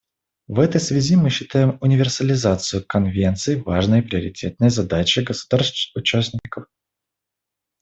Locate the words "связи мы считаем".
0.81-1.77